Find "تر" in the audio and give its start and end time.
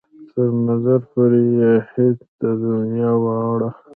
0.31-0.49